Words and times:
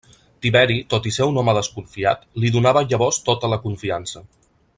Tiberi, 0.45 0.77
tot 0.93 1.09
i 1.09 1.11
ser 1.17 1.27
un 1.33 1.37
home 1.41 1.55
desconfiat, 1.57 2.25
li 2.45 2.51
donava 2.57 2.85
llavors 2.89 3.21
tota 3.29 3.53
la 3.55 3.61
confiança. 3.67 4.27